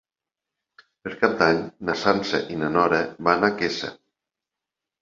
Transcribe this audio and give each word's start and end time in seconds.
Per 1.03 1.13
Cap 1.25 1.35
d'Any 1.41 1.61
na 1.91 1.97
Sança 2.05 2.43
i 2.55 2.59
na 2.63 2.73
Nora 2.79 3.05
van 3.31 3.51
a 3.51 3.55
Quesa. 3.63 3.97